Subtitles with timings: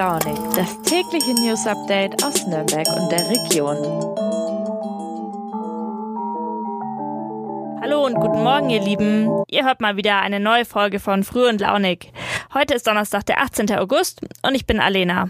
[0.00, 3.76] Launig, das tägliche News Update aus Nürnberg und der Region.
[7.82, 9.44] Hallo und guten Morgen, ihr Lieben.
[9.48, 12.14] Ihr hört mal wieder eine neue Folge von Früh und Launig.
[12.54, 13.72] Heute ist Donnerstag, der 18.
[13.72, 15.28] August und ich bin Alena.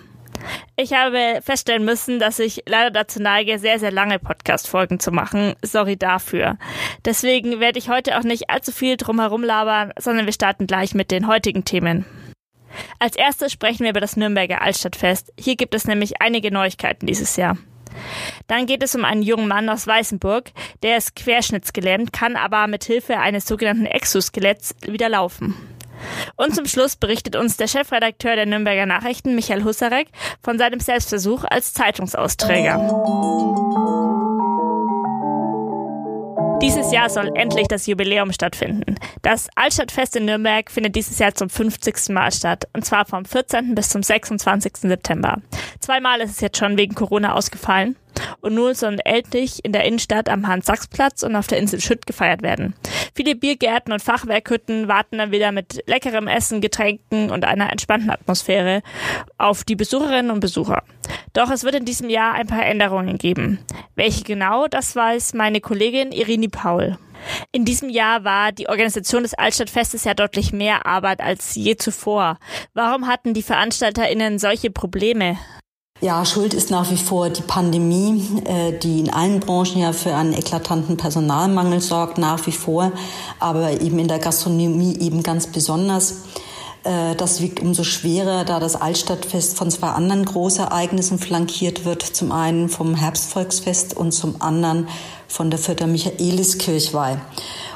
[0.77, 5.55] Ich habe feststellen müssen, dass ich leider dazu neige, sehr, sehr lange Podcast-Folgen zu machen.
[5.63, 6.59] Sorry dafür.
[7.05, 11.11] Deswegen werde ich heute auch nicht allzu viel drumherum labern, sondern wir starten gleich mit
[11.11, 12.05] den heutigen Themen.
[12.99, 15.33] Als erstes sprechen wir über das Nürnberger Altstadtfest.
[15.39, 17.57] Hier gibt es nämlich einige Neuigkeiten dieses Jahr.
[18.47, 20.53] Dann geht es um einen jungen Mann aus Weißenburg,
[20.83, 25.55] der ist querschnittsgelähmt, kann aber mit Hilfe eines sogenannten Exoskeletts wieder laufen.
[26.37, 30.09] Und zum Schluss berichtet uns der Chefredakteur der Nürnberger Nachrichten, Michael Husarek,
[30.43, 32.79] von seinem Selbstversuch als Zeitungsausträger.
[36.63, 38.97] Dieses Jahr soll endlich das Jubiläum stattfinden.
[39.23, 42.11] Das Altstadtfest in Nürnberg findet dieses Jahr zum 50.
[42.11, 43.75] Mal statt, und zwar vom 14.
[43.75, 44.77] bis zum 26.
[44.77, 45.39] September.
[45.79, 47.97] Zweimal ist es jetzt schon wegen Corona ausgefallen.
[48.43, 52.43] Und nun soll endlich in der Innenstadt am Hans-Sachs-Platz und auf der Insel Schütt gefeiert
[52.43, 52.75] werden.
[53.15, 58.83] Viele Biergärten und Fachwerkhütten warten dann wieder mit leckerem Essen, Getränken und einer entspannten Atmosphäre
[59.39, 60.83] auf die Besucherinnen und Besucher.
[61.33, 63.59] Doch es wird in diesem Jahr ein paar Änderungen geben.
[63.95, 66.99] Welche genau, das weiß meine Kollegin Irini Paul.
[67.53, 72.39] In diesem Jahr war die Organisation des Altstadtfestes ja deutlich mehr Arbeit als je zuvor.
[72.75, 75.37] Warum hatten die VeranstalterInnen solche Probleme?
[76.03, 80.15] Ja, Schuld ist nach wie vor die Pandemie, äh, die in allen Branchen ja für
[80.15, 82.93] einen eklatanten Personalmangel sorgt, nach wie vor,
[83.39, 86.23] aber eben in der Gastronomie eben ganz besonders.
[86.85, 92.03] Äh, das wiegt umso schwerer, da das Altstadtfest von zwei anderen Großereignissen flankiert wird.
[92.03, 94.89] Zum einen vom Herbstvolksfest und zum anderen
[95.29, 97.21] von der Vierter Michaeliskirchweih.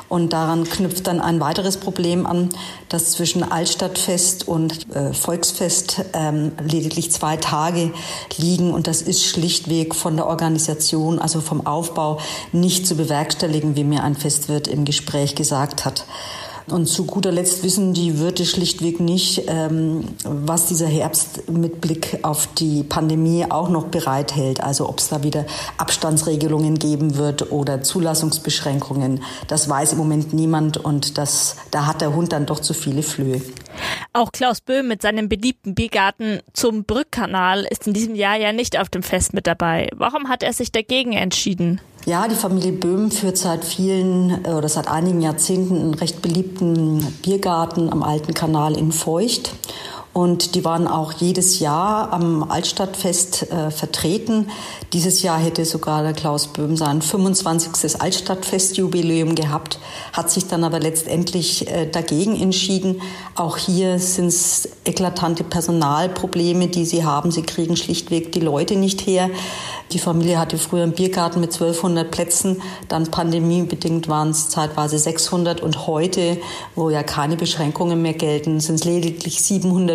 [0.08, 2.50] Und daran knüpft dann ein weiteres Problem an,
[2.88, 7.90] dass zwischen Altstadtfest und äh, Volksfest ähm, lediglich zwei Tage
[8.36, 8.72] liegen.
[8.72, 12.18] Und das ist schlichtweg von der Organisation, also vom Aufbau,
[12.52, 16.04] nicht zu bewerkstelligen, wie mir ein Festwirt im Gespräch gesagt hat.
[16.66, 22.20] Und zu guter Letzt wissen die Wirte schlichtweg nicht, ähm, was dieser Herbst mit Blick
[22.22, 24.62] auf die Pandemie auch noch bereithält.
[24.62, 25.44] Also ob es da wieder
[25.76, 29.22] Abstandsregelungen geben wird oder Zulassungsbeschränkungen.
[29.46, 33.02] Das weiß im Moment niemand und das, da hat der Hund dann doch zu viele
[33.02, 33.42] Flöhe.
[34.12, 38.78] Auch Klaus Böhm mit seinem beliebten Biergarten zum Brückkanal ist in diesem Jahr ja nicht
[38.78, 39.88] auf dem Fest mit dabei.
[39.94, 41.80] Warum hat er sich dagegen entschieden?
[42.06, 47.02] Ja, die Familie Böhm führt seit vielen äh, oder seit einigen Jahrzehnten einen recht beliebten
[47.22, 49.52] Biergarten am Alten Kanal in Feucht.
[50.14, 54.48] Und die waren auch jedes Jahr am Altstadtfest äh, vertreten.
[54.92, 58.00] Dieses Jahr hätte sogar der Klaus Böhm sein 25.
[58.00, 59.80] Altstadtfestjubiläum gehabt,
[60.12, 63.02] hat sich dann aber letztendlich äh, dagegen entschieden.
[63.34, 67.32] Auch hier sind es eklatante Personalprobleme, die sie haben.
[67.32, 69.30] Sie kriegen schlichtweg die Leute nicht her.
[69.92, 75.60] Die Familie hatte früher einen Biergarten mit 1200 Plätzen, dann pandemiebedingt waren es zeitweise 600
[75.60, 76.38] und heute,
[76.74, 79.42] wo ja keine Beschränkungen mehr gelten, sind es lediglich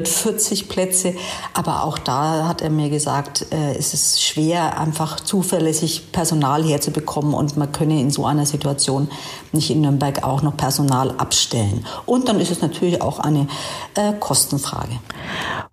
[0.10, 1.16] 740 Plätze.
[1.54, 7.34] Aber auch da hat er mir gesagt, äh, es ist schwer, einfach zuverlässig Personal herzubekommen
[7.34, 9.10] und man könne in so einer Situation
[9.52, 11.86] nicht in Nürnberg auch noch Personal abstellen.
[12.06, 13.48] Und dann ist es natürlich auch eine
[13.96, 15.00] äh, Kostenfrage.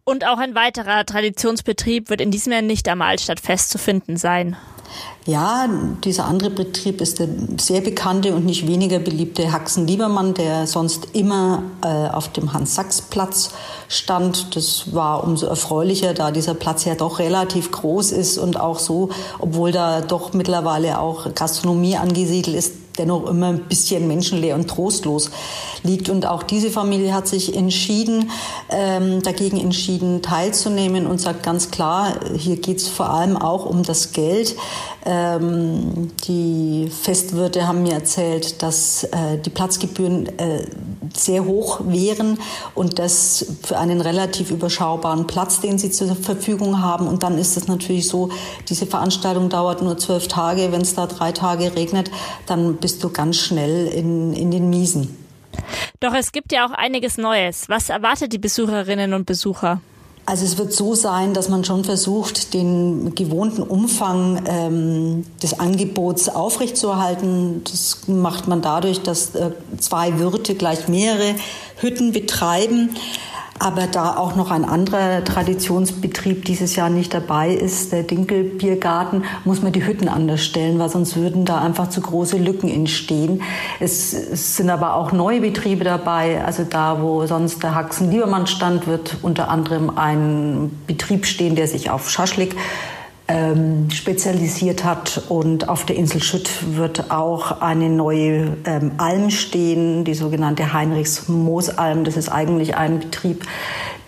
[0.04, 4.56] Und auch ein weiterer Traditionsbetrieb wird in diesem Jahr nicht am Altstadtfest zu finden sein.
[5.26, 5.68] Ja,
[6.04, 11.08] dieser andere Betrieb ist der sehr bekannte und nicht weniger beliebte Haxen Liebermann, der sonst
[11.14, 13.50] immer äh, auf dem Hans-Sachs-Platz
[13.88, 14.54] stand.
[14.54, 19.10] Das war umso erfreulicher, da dieser Platz ja doch relativ groß ist und auch so,
[19.40, 25.30] obwohl da doch mittlerweile auch Gastronomie angesiedelt ist, dennoch immer ein bisschen menschenleer und trostlos
[25.82, 26.08] liegt.
[26.08, 28.30] Und auch diese Familie hat sich entschieden,
[28.70, 33.82] ähm, dagegen entschieden, teilzunehmen und sagt ganz klar, hier geht es vor allem auch um
[33.82, 34.56] das Geld.
[35.04, 40.64] Ähm, die Festwirte haben mir erzählt, dass äh, die Platzgebühren äh,
[41.18, 42.38] sehr hoch wären
[42.74, 47.06] und das für einen relativ überschaubaren Platz, den sie zur Verfügung haben.
[47.08, 48.30] Und dann ist es natürlich so,
[48.68, 50.72] diese Veranstaltung dauert nur zwölf Tage.
[50.72, 52.10] Wenn es da drei Tage regnet,
[52.46, 55.16] dann bist du ganz schnell in, in den Miesen.
[56.00, 57.68] Doch es gibt ja auch einiges Neues.
[57.68, 59.80] Was erwartet die Besucherinnen und Besucher?
[60.28, 66.28] Also es wird so sein, dass man schon versucht, den gewohnten Umfang ähm, des Angebots
[66.28, 67.62] aufrechtzuerhalten.
[67.62, 71.36] Das macht man dadurch, dass äh, zwei Wirte gleich mehrere
[71.76, 72.90] Hütten betreiben.
[73.58, 79.62] Aber da auch noch ein anderer Traditionsbetrieb dieses Jahr nicht dabei ist, der Dinkelbiergarten, muss
[79.62, 83.42] man die Hütten anders stellen, weil sonst würden da einfach zu große Lücken entstehen.
[83.80, 86.44] Es, es sind aber auch neue Betriebe dabei.
[86.44, 91.90] Also da, wo sonst der Haxen-Liebermann stand, wird unter anderem ein Betrieb stehen, der sich
[91.90, 92.54] auf Schaschlik
[93.28, 95.22] ähm, spezialisiert hat.
[95.28, 102.04] Und auf der Insel Schütt wird auch eine neue ähm, Alm stehen, die sogenannte Heinrichs-Moosalm.
[102.04, 103.44] Das ist eigentlich ein Betrieb,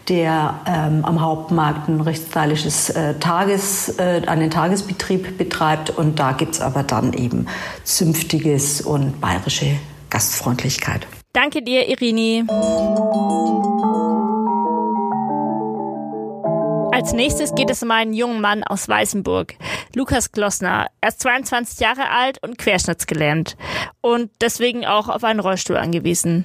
[0.09, 5.91] der ähm, am Hauptmarkt ein recht stylisches äh, Tages, äh, einen Tagesbetrieb betreibt.
[5.91, 7.47] Und da gibt's aber dann eben
[7.85, 9.77] zünftiges und bayerische
[10.11, 11.07] Gastfreundlichkeit.
[11.33, 12.45] Danke dir, Irini.
[16.99, 19.55] Als nächstes geht es um einen jungen Mann aus Weißenburg,
[19.95, 20.89] Lukas Glossner.
[21.01, 23.57] Er ist 22 Jahre alt und querschnittsgelähmt
[24.01, 26.45] und deswegen auch auf einen Rollstuhl angewiesen.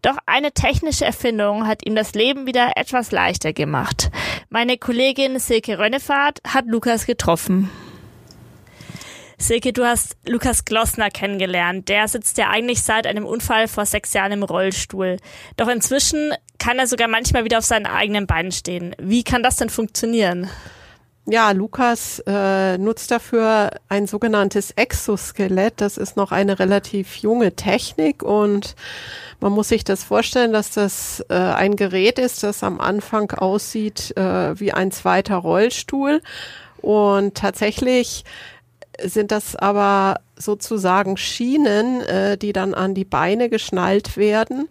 [0.00, 4.10] Doch eine technische Erfindung hat ihm das Leben wieder etwas leichter gemacht.
[4.48, 7.70] Meine Kollegin Silke Rönnefahrt hat Lukas getroffen.
[9.40, 11.88] Silke, du hast Lukas Glossner kennengelernt.
[11.88, 15.16] Der sitzt ja eigentlich seit einem Unfall vor sechs Jahren im Rollstuhl.
[15.56, 18.94] Doch inzwischen kann er sogar manchmal wieder auf seinen eigenen Beinen stehen.
[18.98, 20.50] Wie kann das denn funktionieren?
[21.24, 25.80] Ja, Lukas äh, nutzt dafür ein sogenanntes Exoskelett.
[25.80, 28.74] Das ist noch eine relativ junge Technik und
[29.40, 34.14] man muss sich das vorstellen, dass das äh, ein Gerät ist, das am Anfang aussieht
[34.18, 36.20] äh, wie ein zweiter Rollstuhl
[36.82, 38.24] und tatsächlich
[39.04, 44.68] sind das aber sozusagen Schienen, äh, die dann an die Beine geschnallt werden,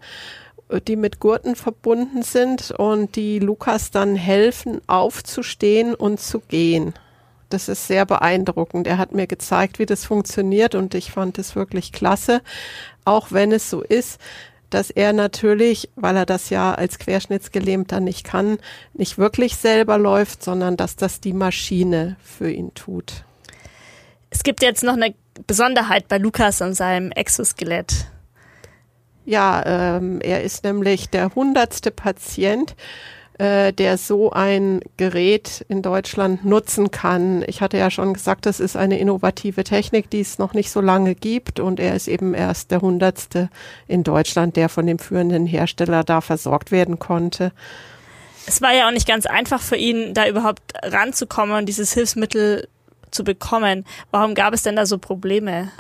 [0.69, 6.93] äh, die mit Gurten verbunden sind und die Lukas dann helfen, aufzustehen und zu gehen.
[7.49, 8.85] Das ist sehr beeindruckend.
[8.85, 12.41] Er hat mir gezeigt, wie das funktioniert und ich fand es wirklich klasse,
[13.05, 14.19] auch wenn es so ist,
[14.69, 18.59] dass er natürlich, weil er das ja als Querschnittsgelähmter nicht kann,
[18.93, 23.23] nicht wirklich selber läuft, sondern dass das die Maschine für ihn tut.
[24.29, 25.13] Es gibt jetzt noch eine
[25.47, 28.07] Besonderheit bei Lukas und seinem Exoskelett.
[29.25, 29.63] Ja,
[29.97, 32.75] ähm, er ist nämlich der hundertste Patient,
[33.37, 37.43] äh, der so ein Gerät in Deutschland nutzen kann.
[37.47, 40.81] Ich hatte ja schon gesagt, das ist eine innovative Technik, die es noch nicht so
[40.81, 43.49] lange gibt und er ist eben erst der hundertste
[43.87, 47.51] in Deutschland, der von dem führenden Hersteller da versorgt werden konnte.
[48.45, 52.67] Es war ja auch nicht ganz einfach für ihn, da überhaupt ranzukommen und dieses Hilfsmittel
[53.11, 53.85] zu bekommen.
[54.11, 55.71] Warum gab es denn da so Probleme?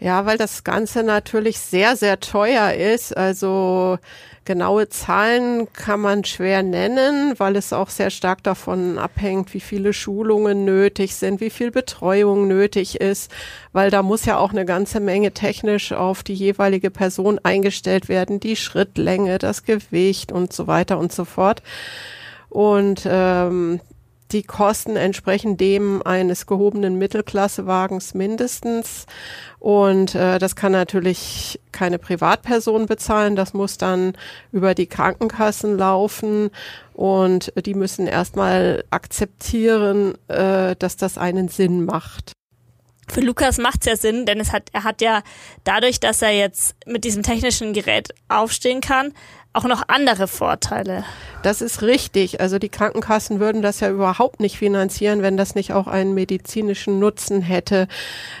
[0.00, 3.16] Ja, weil das Ganze natürlich sehr, sehr teuer ist.
[3.16, 3.98] Also
[4.44, 9.92] genaue Zahlen kann man schwer nennen, weil es auch sehr stark davon abhängt, wie viele
[9.92, 13.30] Schulungen nötig sind, wie viel Betreuung nötig ist,
[13.72, 18.40] weil da muss ja auch eine ganze Menge technisch auf die jeweilige Person eingestellt werden,
[18.40, 21.62] die Schrittlänge, das Gewicht und so weiter und so fort.
[22.50, 23.80] Und ähm,
[24.34, 29.06] die Kosten entsprechen dem eines gehobenen Mittelklassewagens mindestens.
[29.60, 33.36] Und äh, das kann natürlich keine Privatperson bezahlen.
[33.36, 34.12] Das muss dann
[34.52, 36.50] über die Krankenkassen laufen.
[36.92, 42.32] Und die müssen erstmal akzeptieren, äh, dass das einen Sinn macht.
[43.08, 45.22] Für Lukas macht es ja Sinn, denn es hat, er hat ja
[45.62, 49.12] dadurch, dass er jetzt mit diesem technischen Gerät aufstehen kann,
[49.54, 51.04] auch noch andere Vorteile.
[51.42, 52.40] Das ist richtig.
[52.40, 56.98] Also die Krankenkassen würden das ja überhaupt nicht finanzieren, wenn das nicht auch einen medizinischen
[56.98, 57.86] Nutzen hätte.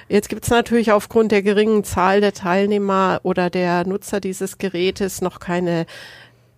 [0.08, 5.20] Jetzt gibt es natürlich aufgrund der geringen Zahl der Teilnehmer oder der Nutzer dieses Gerätes
[5.20, 5.86] noch keine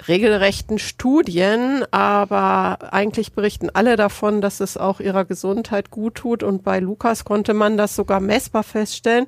[0.09, 6.43] regelrechten Studien, aber eigentlich berichten alle davon, dass es auch ihrer Gesundheit gut tut.
[6.43, 9.27] Und bei Lukas konnte man das sogar messbar feststellen,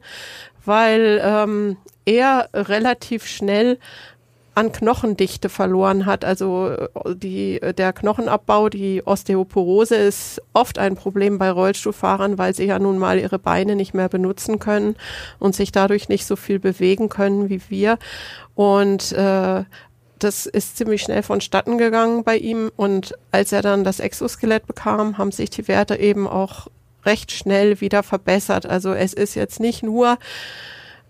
[0.64, 3.78] weil ähm, er relativ schnell
[4.58, 6.24] an Knochendichte verloren hat.
[6.24, 12.64] Also äh, die, der Knochenabbau, die Osteoporose ist oft ein Problem bei Rollstuhlfahrern, weil sie
[12.64, 14.96] ja nun mal ihre Beine nicht mehr benutzen können
[15.38, 17.98] und sich dadurch nicht so viel bewegen können wie wir.
[18.56, 19.62] Und äh,
[20.18, 22.72] das ist ziemlich schnell vonstatten gegangen bei ihm.
[22.74, 26.66] Und als er dann das Exoskelett bekam, haben sich die Werte eben auch
[27.06, 28.66] recht schnell wieder verbessert.
[28.66, 30.18] Also es ist jetzt nicht nur,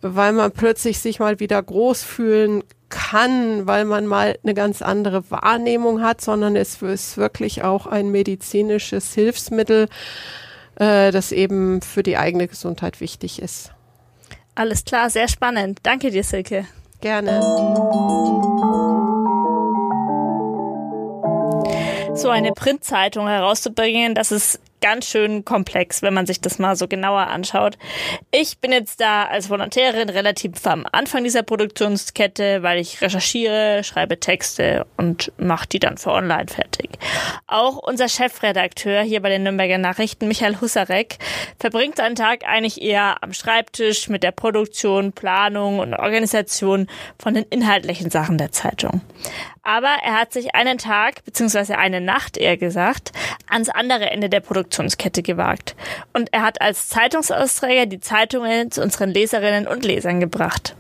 [0.03, 5.31] weil man plötzlich sich mal wieder groß fühlen kann, weil man mal eine ganz andere
[5.31, 9.89] Wahrnehmung hat, sondern es ist wirklich auch ein medizinisches Hilfsmittel,
[10.77, 13.73] äh, das eben für die eigene Gesundheit wichtig ist.
[14.55, 15.81] Alles klar, sehr spannend.
[15.83, 16.67] Danke dir, Silke.
[17.01, 17.41] Gerne.
[22.17, 26.89] So eine Printzeitung herauszubringen, das ist ganz schön komplex, wenn man sich das mal so
[26.89, 27.79] genauer anschaut.
[28.31, 34.21] Ich bin jetzt da als Volontärin relativ am Anfang dieser Produktionskette, weil ich recherchiere, schreibe
[34.21, 36.91] Texte und mache die dann für online fertig.
[37.47, 41.19] Auch unser Chefredakteur hier bei den Nürnberger Nachrichten, Michael Husarek,
[41.59, 47.45] verbringt seinen Tag eigentlich eher am Schreibtisch mit der Produktion, Planung und Organisation von den
[47.45, 49.01] inhaltlichen Sachen der Zeitung.
[49.63, 53.13] Aber er hat sich einen Tag, beziehungsweise eine Nacht eher gesagt,
[53.51, 55.75] ans andere Ende der Produktionskette gewagt.
[56.13, 60.77] Und er hat als Zeitungsausträger die Zeitungen zu unseren Leserinnen und Lesern gebracht.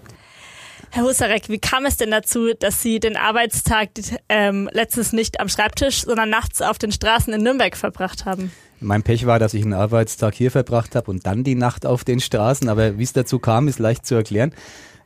[0.91, 3.91] Herr Husarek, wie kam es denn dazu, dass Sie den Arbeitstag
[4.29, 8.51] ähm, letztens nicht am Schreibtisch, sondern nachts auf den Straßen in Nürnberg verbracht haben?
[8.81, 12.05] Mein Pech war, dass ich einen Arbeitstag hier verbracht habe und dann die Nacht auf
[12.05, 12.69] den Straßen.
[12.69, 14.55] Aber wie es dazu kam, ist leicht zu erklären.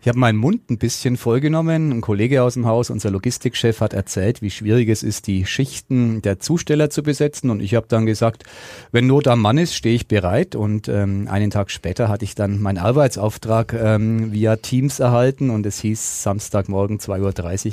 [0.03, 1.93] Ich habe meinen Mund ein bisschen vollgenommen.
[1.93, 6.21] Ein Kollege aus dem Haus, unser Logistikchef, hat erzählt, wie schwierig es ist, die Schichten
[6.23, 7.51] der Zusteller zu besetzen.
[7.51, 8.43] Und ich habe dann gesagt,
[8.91, 10.57] wenn Not am Mann ist, stehe ich bereit.
[10.57, 15.65] Und ähm, einen Tag später hatte ich dann meinen Arbeitsauftrag ähm, via Teams erhalten und
[15.67, 17.73] es hieß Samstagmorgen 2.30 Uhr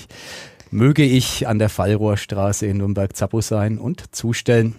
[0.71, 4.75] möge ich an der Fallrohrstraße in Nürnberg-Zappo sein und zustellen.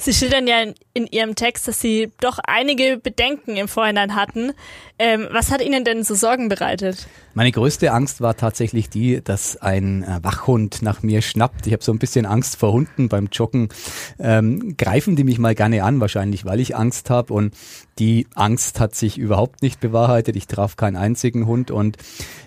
[0.00, 0.62] Sie schildern ja
[0.94, 4.52] in, Ihrem Text, dass Sie doch einige Bedenken im Vorhinein hatten.
[4.98, 7.06] Ähm, was hat Ihnen denn so Sorgen bereitet?
[7.34, 11.66] Meine größte Angst war tatsächlich die, dass ein äh, Wachhund nach mir schnappt.
[11.66, 13.68] Ich habe so ein bisschen Angst vor Hunden beim Joggen.
[14.18, 17.34] Ähm, greifen die mich mal gerne an, wahrscheinlich, weil ich Angst habe.
[17.34, 17.54] Und
[17.98, 20.34] die Angst hat sich überhaupt nicht bewahrheitet.
[20.34, 21.70] Ich traf keinen einzigen Hund.
[21.70, 21.98] Und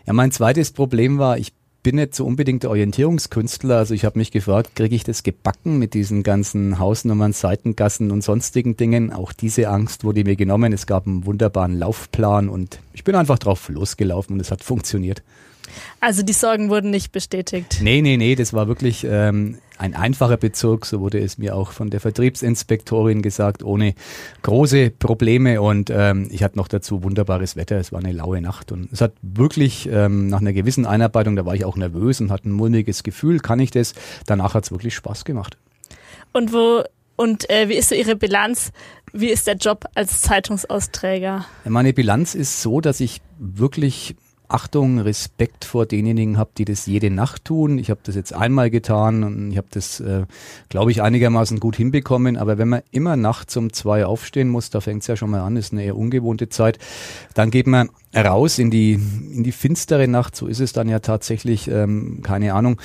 [0.07, 3.77] ja, mein zweites Problem war, ich bin nicht so unbedingt der Orientierungskünstler.
[3.77, 8.23] Also ich habe mich gefragt, kriege ich das gebacken mit diesen ganzen Hausnummern, Seitengassen und
[8.23, 9.11] sonstigen Dingen?
[9.11, 10.73] Auch diese Angst wurde mir genommen.
[10.73, 15.21] Es gab einen wunderbaren Laufplan und ich bin einfach drauf losgelaufen und es hat funktioniert.
[15.99, 17.79] Also die Sorgen wurden nicht bestätigt.
[17.81, 21.71] Nee, nee, nee, das war wirklich ähm, ein einfacher Bezug, so wurde es mir auch
[21.71, 23.95] von der Vertriebsinspektorin gesagt, ohne
[24.41, 28.71] große Probleme und ähm, ich hatte noch dazu wunderbares Wetter, es war eine laue Nacht
[28.71, 32.31] und es hat wirklich ähm, nach einer gewissen Einarbeitung, da war ich auch nervös und
[32.31, 33.93] hatte ein mulmiges Gefühl, kann ich das?
[34.25, 35.57] Danach hat es wirklich Spaß gemacht.
[36.31, 36.83] Und wo
[37.15, 38.71] und äh, wie ist so Ihre Bilanz?
[39.11, 41.45] Wie ist der Job als Zeitungsausträger?
[41.65, 44.15] Meine Bilanz ist so, dass ich wirklich
[44.47, 47.77] Achtung, Respekt vor denjenigen habe, die das jede Nacht tun.
[47.77, 50.25] Ich habe das jetzt einmal getan und ich habe das, äh,
[50.69, 52.38] glaube ich, einigermaßen gut hinbekommen.
[52.38, 55.41] Aber wenn man immer nachts um zwei aufstehen muss, da fängt es ja schon mal
[55.41, 56.79] an, ist eine eher ungewohnte Zeit,
[57.33, 61.00] dann geht man raus in die, in die finstere Nacht, so ist es dann ja
[61.00, 62.79] tatsächlich, ähm, keine Ahnung,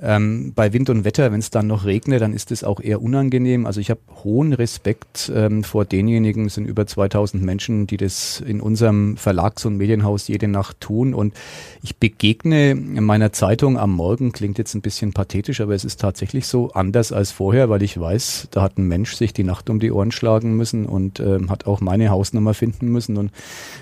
[0.00, 3.00] ähm, bei Wind und Wetter, wenn es dann noch regnet, dann ist es auch eher
[3.00, 3.64] unangenehm.
[3.64, 8.42] Also ich habe hohen Respekt ähm, vor denjenigen, es sind über 2000 Menschen, die das
[8.46, 11.14] in unserem Verlags- und Medienhaus jede Nacht tun.
[11.14, 11.34] Und
[11.82, 16.00] ich begegne in meiner Zeitung am Morgen, klingt jetzt ein bisschen pathetisch, aber es ist
[16.00, 19.70] tatsächlich so anders als vorher, weil ich weiß, da hat ein Mensch sich die Nacht
[19.70, 23.16] um die Ohren schlagen müssen und ähm, hat auch meine Hausnummer finden müssen.
[23.16, 23.30] Und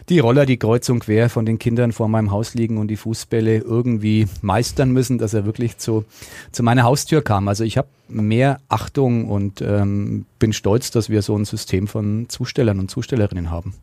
[0.09, 2.97] die Roller, die Kreuzung und quer von den Kindern vor meinem Haus liegen und die
[2.97, 6.05] Fußbälle irgendwie meistern müssen, dass er wirklich zu,
[6.53, 7.49] zu meiner Haustür kam.
[7.49, 12.27] Also ich habe mehr Achtung und ähm, bin stolz, dass wir so ein System von
[12.29, 13.75] Zustellern und Zustellerinnen haben.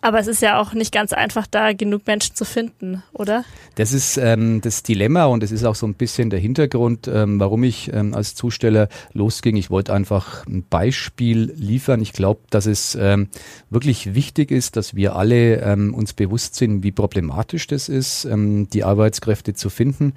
[0.00, 3.44] Aber es ist ja auch nicht ganz einfach, da genug Menschen zu finden, oder?
[3.74, 7.40] Das ist ähm, das Dilemma und es ist auch so ein bisschen der Hintergrund, ähm,
[7.40, 9.56] warum ich ähm, als Zusteller losging.
[9.56, 12.00] Ich wollte einfach ein Beispiel liefern.
[12.00, 13.28] Ich glaube, dass es ähm,
[13.70, 18.68] wirklich wichtig ist, dass wir alle ähm, uns bewusst sind, wie problematisch das ist, ähm,
[18.70, 20.12] die Arbeitskräfte zu finden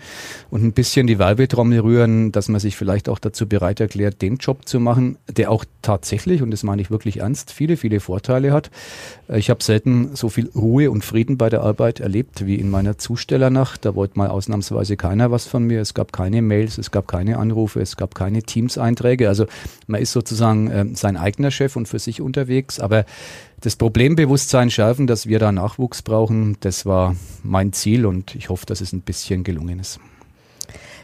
[0.51, 4.37] und ein bisschen die Werbetrommel rühren, dass man sich vielleicht auch dazu bereit erklärt, den
[4.37, 8.53] Job zu machen, der auch tatsächlich, und das meine ich wirklich ernst, viele, viele Vorteile
[8.53, 8.69] hat.
[9.27, 12.69] Äh, ich habe selten so viel Ruhe und Frieden bei der Arbeit erlebt wie in
[12.69, 13.85] meiner Zustellernacht.
[13.85, 15.79] Da wollte mal ausnahmsweise keiner was von mir.
[15.79, 19.29] Es gab keine Mails, es gab keine Anrufe, es gab keine Teams-Einträge.
[19.29, 19.45] Also
[19.87, 22.81] man ist sozusagen äh, sein eigener Chef und für sich unterwegs.
[22.81, 23.05] Aber
[23.61, 28.65] das Problembewusstsein schärfen, dass wir da Nachwuchs brauchen, das war mein Ziel und ich hoffe,
[28.65, 30.01] dass es ein bisschen gelungen ist.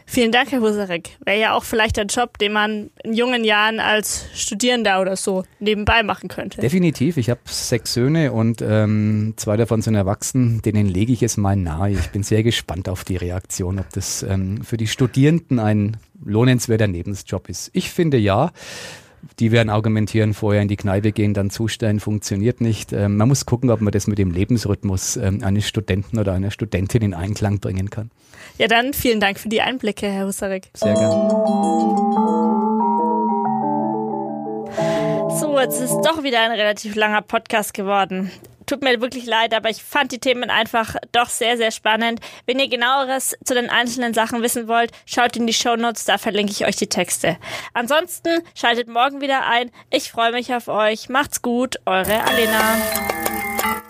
[0.09, 1.17] Vielen Dank, Herr Husarek.
[1.25, 5.43] Wäre ja auch vielleicht ein Job, den man in jungen Jahren als Studierender oder so
[5.59, 6.61] nebenbei machen könnte.
[6.61, 7.17] Definitiv.
[7.17, 10.61] Ich habe sechs Söhne und ähm, zwei davon sind erwachsen.
[10.61, 11.91] Denen lege ich es mal nahe.
[11.91, 16.87] Ich bin sehr gespannt auf die Reaktion, ob das ähm, für die Studierenden ein lohnenswerter
[16.87, 17.69] Nebensjob ist.
[17.73, 18.51] Ich finde ja.
[19.39, 22.93] Die werden argumentieren, vorher in die Kneipe gehen, dann zustellen, funktioniert nicht.
[22.93, 26.51] Ähm, man muss gucken, ob man das mit dem Lebensrhythmus ähm, eines Studenten oder einer
[26.51, 28.11] Studentin in Einklang bringen kann.
[28.57, 30.69] Ja, dann vielen Dank für die Einblicke, Herr Husarek.
[30.73, 31.29] Sehr gerne.
[35.39, 38.31] So, jetzt ist doch wieder ein relativ langer Podcast geworden.
[38.67, 42.19] Tut mir wirklich leid, aber ich fand die Themen einfach doch sehr, sehr spannend.
[42.45, 46.51] Wenn ihr genaueres zu den einzelnen Sachen wissen wollt, schaut in die Shownotes, da verlinke
[46.51, 47.37] ich euch die Texte.
[47.73, 49.71] Ansonsten schaltet morgen wieder ein.
[49.89, 51.09] Ich freue mich auf euch.
[51.09, 53.86] Macht's gut, eure Alena.